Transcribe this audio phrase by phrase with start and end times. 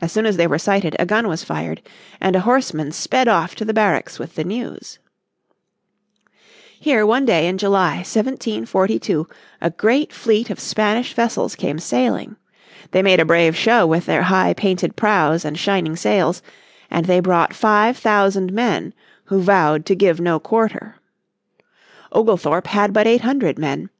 [0.00, 1.82] As soon as they were sighted a gun was fired,
[2.20, 5.00] and a horseman sped off to the barracks with the news.
[6.84, 9.26] they attack the settlements, 1742 Here one day in July, 1742,
[9.60, 12.36] a great fleet of Spanish vessels came sailing.
[12.92, 16.40] They made a brave show with their high painted prows and shining sails,
[16.88, 18.94] and they brought five thousand men
[19.24, 20.98] who vowed to give no quarter.
[22.12, 23.90] Oglethorpe had but eight hundred men.